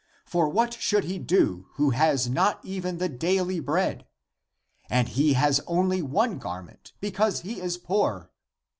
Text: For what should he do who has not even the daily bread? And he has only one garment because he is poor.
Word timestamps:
For 0.25 0.49
what 0.49 0.73
should 0.73 1.03
he 1.03 1.19
do 1.19 1.67
who 1.73 1.91
has 1.91 2.27
not 2.27 2.65
even 2.65 2.97
the 2.97 3.07
daily 3.07 3.59
bread? 3.59 4.07
And 4.89 5.07
he 5.09 5.33
has 5.33 5.61
only 5.67 6.01
one 6.01 6.39
garment 6.39 6.93
because 7.01 7.41
he 7.41 7.61
is 7.61 7.77
poor. 7.77 8.31